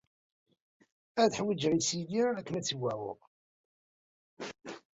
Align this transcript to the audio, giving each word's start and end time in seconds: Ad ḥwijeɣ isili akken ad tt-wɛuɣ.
Ad 1.21 1.31
ḥwijeɣ 1.39 1.73
isili 1.79 2.21
akken 2.39 2.55
ad 2.59 2.63
tt-wɛuɣ. 2.65 3.19